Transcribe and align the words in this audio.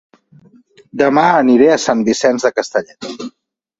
Dema 1.01 1.25
aniré 1.43 1.67
a 1.73 1.77
Sant 1.85 2.03
Vicenç 2.09 2.47
de 2.49 2.53
Castellet 2.61 3.11